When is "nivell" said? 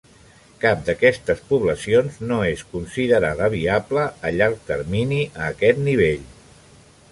5.89-6.29